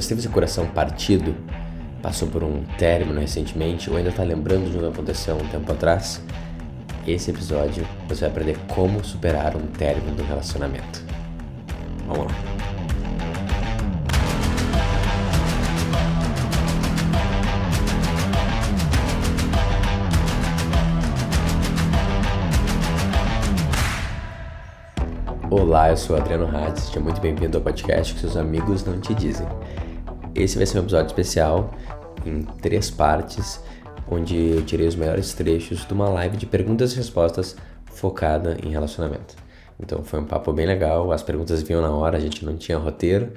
[0.00, 1.34] Você teve seu coração partido?
[2.00, 5.72] Passou por um término recentemente ou ainda está lembrando de o que aconteceu um tempo
[5.72, 6.22] atrás?
[7.04, 11.02] Esse episódio você vai aprender como superar um término do relacionamento.
[12.06, 12.58] Vamos lá.
[25.50, 29.12] Olá, eu sou Adriano Hatz, seja muito bem-vindo ao podcast que seus amigos não te
[29.12, 29.46] dizem.
[30.38, 31.74] Esse vai ser um episódio especial
[32.24, 33.60] em três partes,
[34.08, 37.56] onde eu tirei os melhores trechos de uma live de perguntas e respostas
[37.86, 39.34] focada em relacionamento.
[39.80, 42.78] Então foi um papo bem legal, as perguntas vinham na hora, a gente não tinha
[42.78, 43.32] roteiro,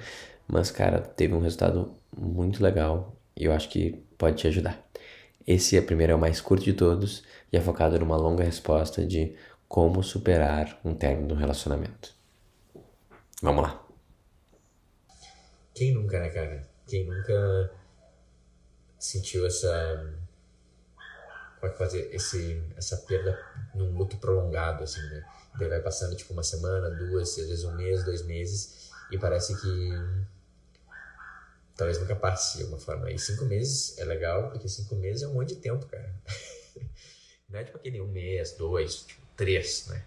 [0.47, 4.79] mas cara, teve um resultado muito legal e eu acho que pode te ajudar.
[5.47, 9.03] Esse é primeiro é o mais curto de todos e é focado numa longa resposta
[9.03, 9.35] de
[9.67, 12.13] como superar um término de um relacionamento.
[13.41, 13.83] Vamos lá.
[15.73, 16.70] Quem nunca, né, cara?
[16.91, 17.71] Quem nunca
[18.99, 20.13] sentiu essa.
[21.55, 22.13] Como é que fazer?
[22.13, 23.41] Esse, essa perda
[23.73, 25.25] num luto prolongado, assim, né?
[25.57, 29.55] Daí vai passando tipo uma semana, duas, às vezes um mês, dois meses, e parece
[29.61, 29.89] que
[31.77, 33.09] talvez nunca passe de alguma forma.
[33.09, 36.13] E cinco meses é legal, porque cinco meses é um monte de tempo, cara.
[37.47, 40.03] Não é tipo aquele um mês, dois, tipo, três, né?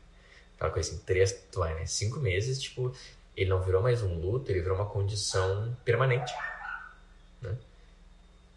[0.56, 1.86] Aquela coisa assim, três, tu vai, né?
[1.86, 2.94] Cinco meses, tipo,
[3.34, 6.32] ele não virou mais um luto, ele virou uma condição permanente
[7.44, 7.56] né?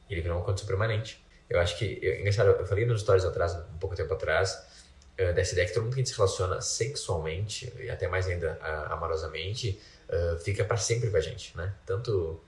[0.10, 1.24] Ele virou uma condição permanente.
[1.50, 4.66] Eu acho que, eu, engraçado, eu falei nos stories atrás, um pouco tempo atrás,
[5.20, 8.94] uh, dessa ideia que todo mundo que se relaciona sexualmente, e até mais ainda uh,
[8.94, 11.74] amorosamente, uh, fica para sempre com a gente, né?
[11.86, 12.42] Tanto,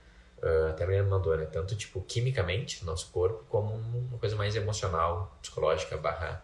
[0.69, 1.45] até a Mariana mandou, né?
[1.45, 6.41] Tanto, tipo, quimicamente, no nosso corpo, como uma coisa mais emocional, psicológica, barra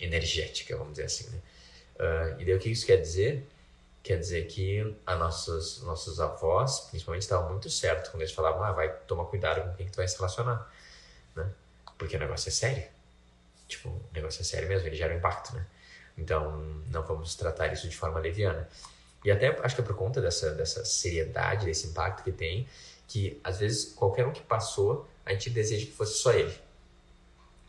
[0.00, 1.38] energética, vamos dizer assim, né?
[2.38, 3.46] e daí o que isso quer dizer?
[4.06, 8.70] Quer dizer que a nossos, nossos avós, principalmente, estavam muito certos quando eles falavam, ah,
[8.70, 10.72] vai tomar cuidado com quem que tu vai se relacionar,
[11.34, 11.50] né?
[11.98, 12.84] Porque o negócio é sério.
[13.66, 15.66] Tipo, o negócio é sério mesmo, ele gera um impacto, né?
[16.16, 16.56] Então,
[16.88, 18.68] não vamos tratar isso de forma leviana.
[19.24, 22.68] E até acho que é por conta dessa, dessa seriedade, desse impacto que tem,
[23.08, 26.56] que às vezes qualquer um que passou, a gente deseja que fosse só ele.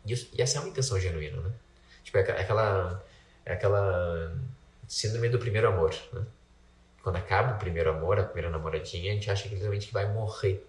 [0.05, 1.51] E, isso, e essa é uma intenção genuína, né?
[2.03, 3.03] Tipo, é aquela,
[3.43, 4.37] é aquela
[4.87, 6.25] síndrome do primeiro amor, né?
[7.03, 10.11] Quando acaba o primeiro amor, a primeira namoradinha, a gente acha que literalmente que vai
[10.11, 10.65] morrer,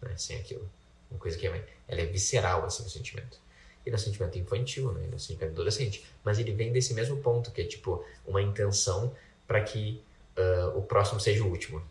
[0.00, 0.16] né?
[0.16, 0.68] Sem aquilo.
[1.10, 3.38] Uma coisa que é, ela é visceral, assim, o sentimento.
[3.84, 5.18] É um sentimento infantil, né?
[5.18, 6.04] Sentimento adolescente.
[6.22, 9.14] Mas ele vem desse mesmo ponto, que é tipo uma intenção
[9.46, 10.00] para que
[10.36, 11.82] uh, o próximo seja o último.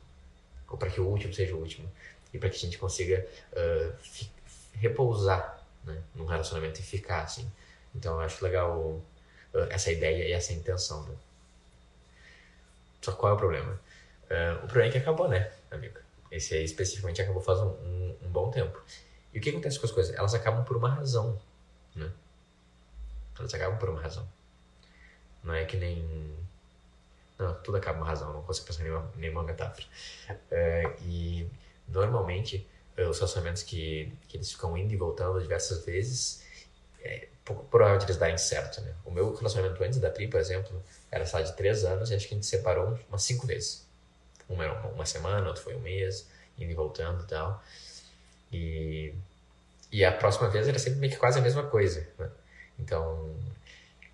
[0.70, 1.90] Ou para que o último seja o último.
[2.34, 3.94] E para que a gente consiga uh,
[4.74, 6.02] repousar né?
[6.16, 7.50] num relacionamento e ficar assim.
[7.94, 9.03] Então eu acho legal uh,
[9.70, 11.03] essa ideia e essa intenção.
[11.03, 11.16] Né?
[13.02, 13.80] Só qual é o problema?
[14.30, 16.00] Uh, o problema é que acabou, né, amigo?
[16.32, 18.80] Esse aí especificamente acabou faz um, um, um, bom tempo.
[19.34, 20.16] E o que acontece com as coisas?
[20.16, 21.40] Elas acabam por uma razão,
[21.96, 22.12] né?
[23.38, 24.28] Elas acabam por uma razão.
[25.44, 26.38] Não é que nem...
[27.38, 29.86] Não, tudo acaba por uma razão, não consigo pensar em nenhuma, nenhuma metáfora.
[30.30, 31.50] Uh, e,
[31.88, 32.68] normalmente,
[32.98, 36.46] uh, os relacionamentos que, que eles ficam indo e voltando diversas vezes,
[37.02, 38.94] é de eles darem certo, né?
[39.06, 42.28] O meu relacionamento antes da Pri, por exemplo, era só de três anos e acho
[42.28, 43.86] que a gente separou umas cinco vezes.
[44.48, 46.28] Uma era uma semana, outra foi um mês,
[46.58, 47.64] indo e voltando e tal.
[48.52, 49.14] E,
[49.92, 52.30] e a próxima vez era sempre meio que quase a mesma coisa, né?
[52.78, 53.36] Então,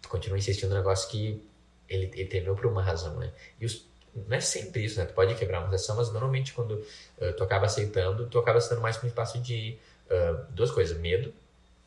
[0.02, 1.42] tu continua insistindo no negócio que
[1.88, 3.32] ele, ele por uma razão, né?
[3.60, 3.86] E os,
[4.28, 5.06] não é sempre isso, né?
[5.06, 8.82] Tu pode quebrar uma relação, mas normalmente quando uh, tu acaba aceitando, tu acaba sendo
[8.82, 9.78] mais um espaço de
[10.10, 10.98] uh, duas coisas.
[10.98, 11.34] Medo,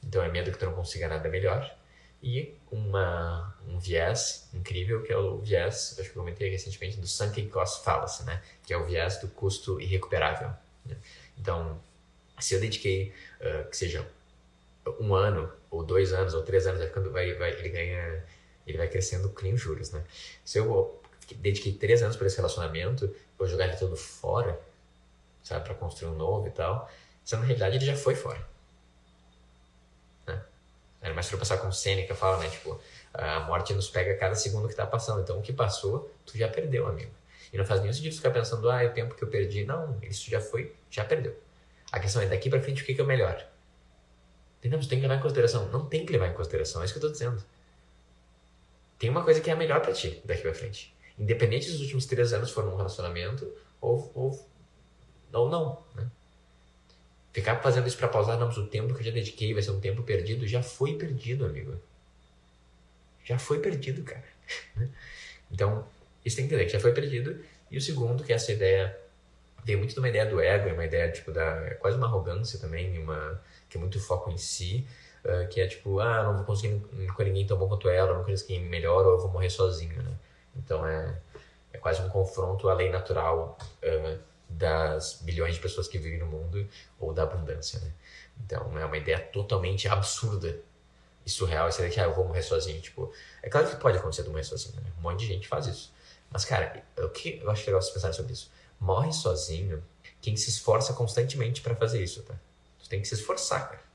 [0.02, 1.76] então é medo que tu não consiga nada melhor
[2.22, 7.06] e uma, um viés incrível que é o viés, acho que eu comentei recentemente, do
[7.06, 8.42] sunk cost fallacy, né?
[8.64, 10.50] que é o viés do custo irrecuperável.
[10.84, 10.96] Né?
[11.38, 11.80] Então,
[12.38, 14.06] se eu dediquei, uh, que seja
[15.00, 18.24] um ano, ou dois anos, ou três anos, vai, vai, vai, ele ganha,
[18.66, 20.02] ele vai crescendo com juros, né?
[20.44, 21.00] Se eu
[21.36, 24.58] dediquei três anos para esse relacionamento, vou jogar ele todo fora,
[25.42, 26.90] sabe, para construir um novo e tal,
[27.24, 28.40] se na realidade ele já foi fora.
[31.18, 32.48] Mas se passar com Sêneca fala, né?
[32.48, 32.80] Tipo,
[33.12, 35.20] a morte nos pega a cada segundo que tá passando.
[35.20, 37.10] Então, o que passou, tu já perdeu, amigo.
[37.52, 39.64] E não faz nenhum sentido ficar pensando, ah, é o tempo que eu perdi.
[39.64, 41.36] Não, isso já foi, já perdeu.
[41.90, 43.44] A questão é, daqui para frente, o que, que é o melhor?
[44.60, 44.86] Entendemos?
[44.86, 45.68] Tem que levar em consideração.
[45.70, 47.42] Não tem que levar em consideração, é isso que eu tô dizendo.
[48.96, 50.94] Tem uma coisa que é a melhor para ti daqui para frente.
[51.18, 54.48] Independente dos últimos três anos foram um relacionamento ou, ou,
[55.32, 56.08] ou não, né?
[57.38, 59.70] Ficar fazendo isso para pausar, não, mas o tempo que eu já dediquei vai ser
[59.70, 61.80] um tempo perdido, já foi perdido, amigo.
[63.24, 64.24] Já foi perdido, cara.
[65.50, 65.86] Então,
[66.22, 67.42] isso tem que entender que já foi perdido.
[67.70, 68.94] E o segundo, que essa ideia
[69.64, 72.06] tem muito de uma ideia do ego, é uma ideia tipo da é quase uma
[72.06, 74.84] arrogância também, uma que é muito foco em si,
[75.24, 76.82] uh, que é tipo, ah, não vou conseguir
[77.14, 80.02] com ninguém tão bom quanto ela, não conheço ninguém melhor, ou eu vou morrer sozinho,
[80.02, 80.12] né?
[80.56, 81.16] Então é,
[81.72, 86.26] é quase um confronto à lei natural uh, das bilhões de pessoas que vivem no
[86.26, 86.66] mundo
[86.98, 87.92] ou da abundância, né?
[88.44, 90.58] Então é uma ideia totalmente absurda
[91.24, 93.12] e surreal essa ideia que ah, eu vou morrer sozinho, tipo,
[93.42, 94.90] é claro que pode acontecer de morrer sozinho, né?
[94.98, 95.92] Um monte de gente faz isso.
[96.30, 98.50] Mas cara, o que eu acho legal vocês pensarem sobre isso?
[98.80, 99.82] Morre sozinho
[100.20, 102.34] quem se esforça constantemente para fazer isso, tá?
[102.82, 103.88] Tu tem que se esforçar, cara.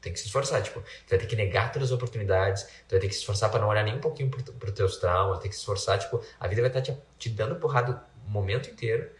[0.00, 3.00] Tem que se esforçar, tipo, tu vai ter que negar todas as oportunidades, tu vai
[3.00, 5.50] ter que se esforçar para não olhar nem um pouquinho pro, pro teus traumas, tem
[5.50, 8.70] que se esforçar, tipo, a vida vai estar tá te, te dando porrada o momento
[8.70, 9.10] inteiro,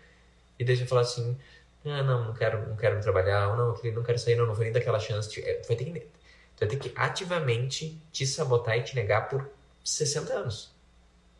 [0.60, 1.38] e daí você falar assim,
[1.86, 4.64] ah, não, não quero, não quero trabalhar, ou não, não quero sair, não, não foi
[4.64, 8.76] nem daquela chance, é, tu vai ter que, tu vai ter que ativamente te sabotar
[8.76, 9.50] e te negar por
[9.82, 10.70] 60 anos.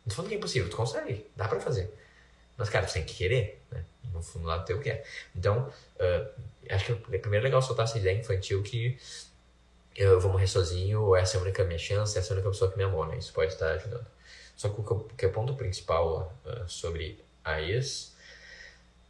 [0.03, 1.93] Não tô falando que é impossível, tu consegue, dá para fazer.
[2.57, 3.85] Mas, cara, você tem que querer, né?
[4.11, 5.05] No fundo lá do teu quer.
[5.35, 8.97] Então, uh, acho que é primeiro legal soltar essa ideia infantil que
[9.95, 12.49] eu vou morrer sozinho, ou essa é a única minha chance, essa é a única
[12.49, 13.17] pessoa que me amou, né?
[13.17, 14.07] Isso pode estar ajudando.
[14.55, 18.10] Só que o que é o ponto principal uh, sobre a ex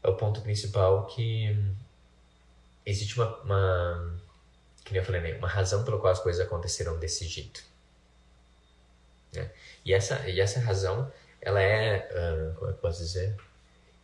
[0.03, 1.55] é o ponto principal que
[2.85, 4.21] existe uma, uma
[4.83, 5.37] que nem eu falei, né?
[5.37, 7.63] uma razão pela qual as coisas aconteceram desse jeito.
[9.33, 9.49] Né?
[9.85, 11.11] E, essa, e essa razão
[11.41, 13.35] ela é, uh, como é que eu posso dizer,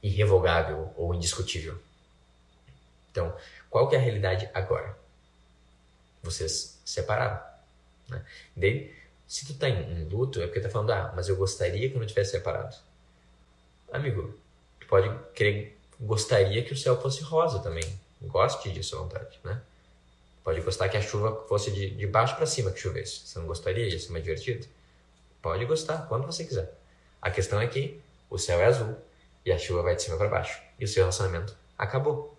[0.02, 1.78] irrevogável ou indiscutível.
[3.12, 3.36] Então,
[3.70, 4.98] qual que é a realidade agora?
[6.24, 7.40] Vocês separaram.
[8.10, 8.26] Né?
[8.56, 8.96] Daí,
[9.28, 11.96] se tu tá em, em luto, é porque tá falando, ah, mas eu gostaria que
[11.96, 12.76] eu não tivesse separado.
[13.92, 14.38] Amigo,
[14.80, 17.84] tu pode querer, gostaria que o céu fosse rosa também.
[18.22, 19.62] Goste disso à vontade, né?
[20.44, 23.28] Pode gostar que a chuva fosse de, de baixo para cima que chovesse.
[23.28, 23.88] Você não gostaria?
[23.88, 24.66] Ia ser mais divertido?
[25.42, 26.74] Pode gostar, quando você quiser.
[27.22, 28.00] A questão é que
[28.30, 28.96] o céu é azul
[29.46, 30.62] e a chuva vai de cima para baixo.
[30.80, 32.38] E o seu relacionamento acabou.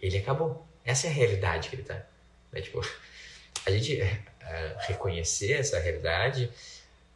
[0.00, 0.66] Ele acabou.
[0.84, 2.04] Essa é a realidade que ele tá.
[2.52, 2.60] Né?
[2.60, 2.80] Tipo,
[3.64, 6.50] a gente é, reconhecer essa realidade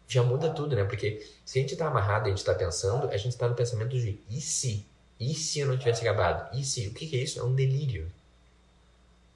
[0.09, 0.85] já muda tudo, né?
[0.85, 3.91] Porque se a gente tá amarrado, a gente tá pensando, a gente tá no pensamento
[3.91, 4.87] de e se?
[5.19, 6.57] E se eu não tivesse acabado?
[6.57, 6.89] E se?
[6.89, 7.39] O que, que é isso?
[7.39, 8.11] É um delírio.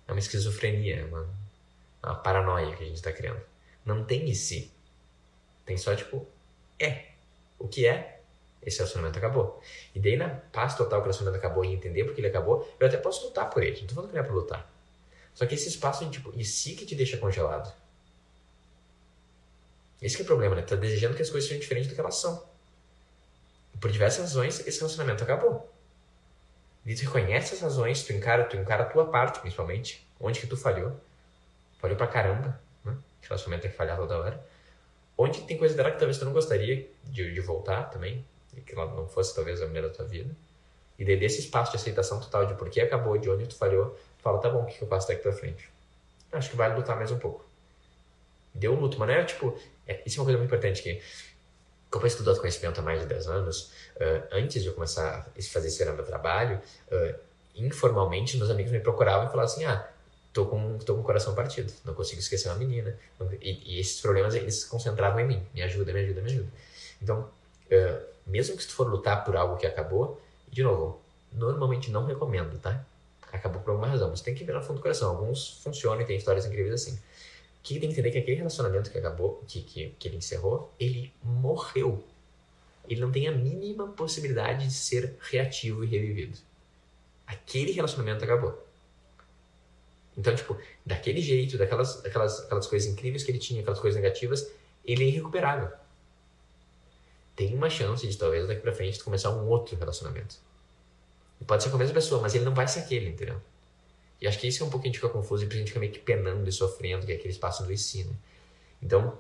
[0.09, 1.29] É uma esquizofrenia, é uma,
[2.03, 3.41] uma paranoia que a gente tá criando.
[3.85, 4.71] Não tem e se.
[5.65, 6.27] Tem só, tipo,
[6.79, 7.07] é.
[7.59, 8.21] O que é?
[8.63, 9.63] Esse relacionamento acabou.
[9.95, 12.87] E daí, na paz total que o relacionamento acabou e entender porque ele acabou, eu
[12.87, 13.81] até posso lutar por ele.
[13.81, 14.73] Não tô falando que não é pra lutar.
[15.33, 17.73] Só que esse espaço de tipo, e se que te deixa congelado?
[20.07, 20.63] Esse é o problema, né?
[20.63, 22.43] Tá desejando que as coisas sejam diferentes do que elas são.
[23.81, 25.71] Por diversas razões, esse relacionamento acabou.
[26.85, 30.07] E tu reconhece essas razões, tu encara, tu encara a tua parte, principalmente.
[30.21, 30.99] Onde que tu falhou.
[31.79, 32.97] Falhou pra caramba, né?
[33.23, 34.43] Relacionamento tem que falhar toda hora
[35.17, 38.25] onde tem coisa dela que talvez tu não gostaria de, de voltar também,
[38.67, 40.35] que ela não fosse talvez a mulher da tua vida.
[40.99, 43.99] E daí desse espaço de aceitação total de por que acabou, de onde tu falhou,
[44.19, 45.71] fala, tá bom, o que eu faço daqui pra frente?
[46.33, 47.45] Acho que vale lutar mais um pouco.
[48.59, 49.59] Deu luto, mas não é tipo.
[49.87, 51.01] É, isso é uma coisa muito importante que.
[51.91, 55.43] Como eu estudo autoconhecimento há mais de 10 anos, uh, antes de eu começar a
[55.43, 56.61] fazer esse meu trabalho,
[56.91, 57.15] uh,
[57.55, 59.89] informalmente, meus amigos me procuravam e falavam assim: ah,
[60.33, 62.99] tô com, tô com o coração partido, não consigo esquecer uma menina.
[63.41, 65.47] E, e, esses problemas, eles se concentravam em mim.
[65.55, 66.49] Me ajuda, me ajuda, me ajuda.
[67.01, 70.21] Então, uh, mesmo que se tu for lutar por algo que acabou,
[70.51, 71.01] de novo,
[71.33, 72.85] normalmente não recomendo, tá?
[73.33, 75.11] Acabou por alguma razão, mas tem que ver no fundo do coração.
[75.11, 76.99] Alguns funcionam e tem histórias incríveis assim.
[77.67, 81.13] Que tem que entender que aquele relacionamento que acabou, que, que, que ele encerrou, ele
[81.21, 82.01] morreu.
[82.89, 86.39] Ele não tem a mínima possibilidade de ser reativo e revivido.
[87.27, 88.65] Aquele relacionamento acabou.
[90.17, 90.57] Então, tipo,
[90.87, 94.49] daquele jeito, daquelas, daquelas aquelas coisas incríveis que ele tinha, aquelas coisas negativas,
[94.85, 95.69] ele é irrecuperável.
[97.35, 100.37] Tem uma chance de talvez daqui pra frente começar um outro relacionamento.
[101.41, 103.43] E pode ser com a mesma pessoa, mas ele não vai ser aquele, entendeu?
[104.21, 105.93] E acho que isso é um pouquinho de ficar confuso e a gente fica meio
[105.93, 108.11] que penando e sofrendo, que é aquele espaço do ensino.
[108.11, 108.17] Né?
[108.83, 109.19] Então,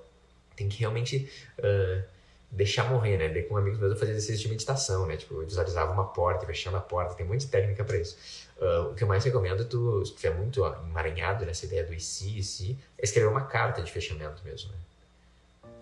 [0.55, 2.03] tem que realmente uh,
[2.51, 3.43] deixar morrer, né?
[3.43, 5.17] Com amigos meus eu fazia exercício de meditação, né?
[5.17, 8.17] Tipo, eu visualizava uma porta, fechando a porta, tem muita técnica para isso.
[8.57, 12.79] Uh, o que eu mais recomendo, tu, se estiver muito emaranhado nessa ideia do se,
[12.99, 14.79] é escrever uma carta de fechamento mesmo, né?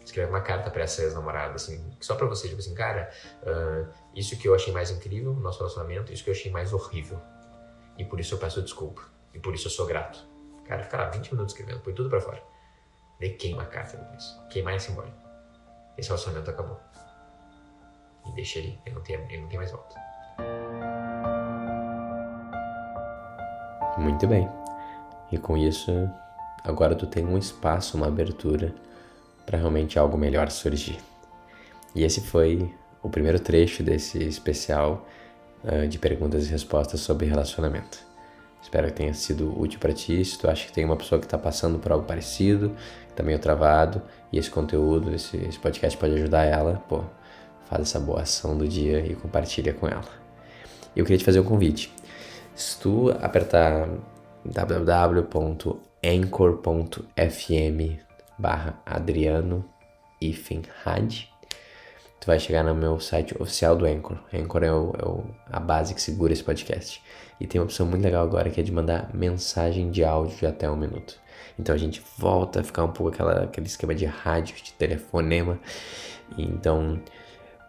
[0.04, 3.11] Escrever uma carta para essa ex-namorada, assim, só para você, tipo assim, cara,
[3.42, 6.73] uh, isso que eu achei mais incrível no nosso relacionamento, isso que eu achei mais
[6.73, 7.18] horrível.
[7.99, 9.03] E por isso eu peço desculpa.
[9.33, 10.27] E por isso eu sou grato.
[10.65, 12.43] Cara, fica lá 20 minutos escrevendo, põe tudo para fora.
[13.21, 14.25] Daí queima a carta depois.
[14.51, 15.17] Queimar é simbólico.
[15.97, 16.81] Esse relacionamento acabou.
[18.27, 19.95] E deixa ele, ele não tem, ele não tem mais volta.
[23.99, 24.49] Muito bem.
[25.31, 25.93] E com isso,
[26.65, 28.75] agora tu tem um espaço, uma abertura
[29.47, 30.99] para realmente algo melhor surgir.
[31.95, 35.07] E esse foi o primeiro trecho desse especial
[35.64, 37.99] uh, de perguntas e respostas sobre relacionamento.
[38.62, 40.25] Espero que tenha sido útil para ti.
[40.25, 42.71] Se tu acha que tem uma pessoa que está passando por algo parecido,
[43.06, 44.00] que está meio travado,
[44.33, 47.04] e esse conteúdo, esse, esse podcast pode ajudar ela, pô,
[47.68, 50.09] faz essa boa ação do dia e compartilha com ela.
[50.97, 51.92] Eu queria te fazer um convite.
[52.54, 53.88] Se tu apertar
[54.44, 55.25] www.anchor.fm
[58.38, 59.64] barra Adriano
[60.85, 61.28] Had,
[62.25, 64.16] tu vai chegar no meu site oficial do Anchor.
[64.33, 67.02] Anchor é, o, é o, a base que segura esse podcast.
[67.38, 70.47] E tem uma opção muito legal agora que é de mandar mensagem de áudio de
[70.47, 71.21] até um minuto.
[71.59, 75.59] Então a gente volta a ficar um pouco aquela, aquele esquema de rádio, de telefonema.
[76.38, 76.99] Então,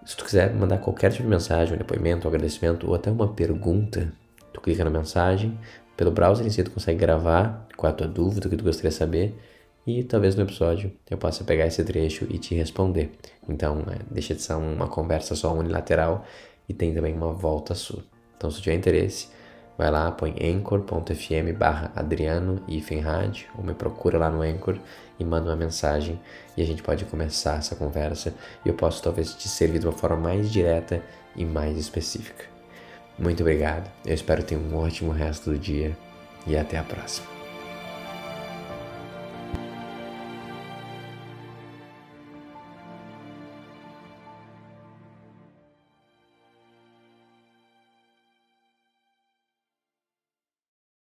[0.06, 3.28] se tu quiser mandar qualquer tipo de mensagem, um depoimento, um agradecimento ou até uma
[3.28, 4.14] pergunta,
[4.54, 5.60] tu clica na mensagem,
[5.98, 8.90] pelo browser em si tu consegue gravar qual a tua dúvida, o que tu gostaria
[8.90, 9.38] de saber
[9.86, 13.12] e talvez no episódio eu possa pegar esse trecho e te responder.
[13.48, 16.26] Então, é, deixa de ser uma conversa só unilateral
[16.68, 18.04] e tem também uma volta sua.
[18.36, 19.28] Então, se tiver interesse,
[19.78, 22.64] vai lá, põe anchor.fm barra Adriano
[23.58, 24.80] ou me procura lá no Anchor
[25.20, 26.20] e manda uma mensagem
[26.58, 28.34] e a gente pode começar essa conversa
[28.66, 31.02] e eu posso talvez te servir de uma forma mais direta
[31.36, 32.46] e mais específica.
[33.18, 35.96] Muito obrigado, eu espero que tenha um ótimo resto do dia
[36.46, 37.45] e até a próxima.